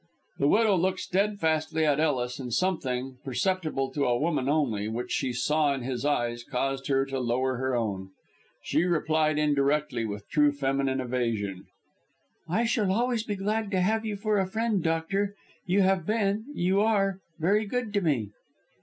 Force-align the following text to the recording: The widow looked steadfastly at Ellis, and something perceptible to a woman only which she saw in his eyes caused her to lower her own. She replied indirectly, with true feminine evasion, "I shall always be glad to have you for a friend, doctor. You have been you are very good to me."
The 0.39 0.47
widow 0.47 0.75
looked 0.77 1.01
steadfastly 1.01 1.85
at 1.85 1.99
Ellis, 1.99 2.39
and 2.39 2.51
something 2.51 3.17
perceptible 3.23 3.91
to 3.91 4.05
a 4.05 4.17
woman 4.17 4.49
only 4.49 4.87
which 4.89 5.11
she 5.11 5.31
saw 5.31 5.75
in 5.75 5.83
his 5.83 6.03
eyes 6.05 6.43
caused 6.43 6.87
her 6.87 7.05
to 7.05 7.19
lower 7.19 7.57
her 7.57 7.75
own. 7.75 8.09
She 8.63 8.83
replied 8.85 9.37
indirectly, 9.37 10.03
with 10.05 10.27
true 10.27 10.53
feminine 10.53 10.99
evasion, 10.99 11.65
"I 12.49 12.65
shall 12.65 12.91
always 12.91 13.21
be 13.21 13.35
glad 13.35 13.69
to 13.69 13.81
have 13.81 14.03
you 14.03 14.15
for 14.15 14.39
a 14.39 14.47
friend, 14.49 14.81
doctor. 14.81 15.35
You 15.67 15.81
have 15.83 16.07
been 16.07 16.45
you 16.51 16.81
are 16.81 17.19
very 17.39 17.67
good 17.67 17.93
to 17.93 18.01
me." 18.01 18.31